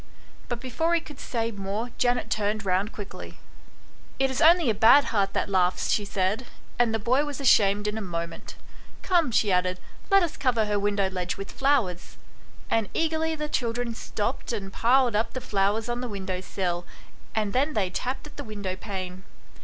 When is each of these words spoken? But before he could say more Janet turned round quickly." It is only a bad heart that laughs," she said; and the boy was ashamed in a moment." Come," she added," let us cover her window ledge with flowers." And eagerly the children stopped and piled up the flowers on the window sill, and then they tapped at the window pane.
But 0.49 0.59
before 0.59 0.95
he 0.95 0.99
could 0.99 1.19
say 1.19 1.51
more 1.51 1.91
Janet 1.99 2.31
turned 2.31 2.65
round 2.65 2.91
quickly." 2.91 3.37
It 4.19 4.31
is 4.31 4.41
only 4.41 4.67
a 4.71 4.73
bad 4.73 5.03
heart 5.13 5.33
that 5.33 5.47
laughs," 5.47 5.91
she 5.91 6.05
said; 6.05 6.47
and 6.79 6.91
the 6.91 6.97
boy 6.97 7.23
was 7.23 7.39
ashamed 7.39 7.87
in 7.87 7.99
a 7.99 8.01
moment." 8.01 8.55
Come," 9.03 9.29
she 9.29 9.51
added," 9.51 9.79
let 10.09 10.23
us 10.23 10.37
cover 10.37 10.65
her 10.65 10.79
window 10.79 11.07
ledge 11.07 11.37
with 11.37 11.51
flowers." 11.51 12.17
And 12.67 12.89
eagerly 12.95 13.35
the 13.35 13.47
children 13.47 13.93
stopped 13.93 14.51
and 14.51 14.73
piled 14.73 15.15
up 15.15 15.33
the 15.33 15.39
flowers 15.39 15.87
on 15.87 16.01
the 16.01 16.09
window 16.09 16.41
sill, 16.41 16.83
and 17.35 17.53
then 17.53 17.75
they 17.75 17.91
tapped 17.91 18.25
at 18.25 18.37
the 18.37 18.43
window 18.43 18.75
pane. 18.75 19.21